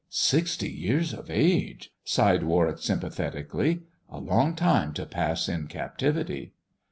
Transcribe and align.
"Sixty 0.09 0.67
years 0.67 1.13
of 1.13 1.29
age," 1.29 1.91
sighed 2.03 2.41
Warwick 2.41 2.79
sympathetically; 2.79 3.83
"a 4.09 4.17
long 4.17 4.55
time 4.55 4.93
to 4.93 5.05
pass 5.05 5.47
in 5.47 5.67
captivity." 5.67 6.53